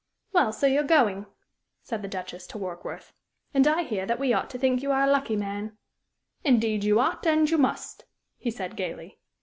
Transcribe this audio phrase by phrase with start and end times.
[0.33, 1.27] "Well, so you're going,"
[1.83, 3.13] said the Duchess, to Warkworth.
[3.53, 5.77] "And I hear that we ought to think you a lucky man."
[6.43, 8.05] "Indeed you ought, and you must,"
[8.39, 9.19] he said, gayly.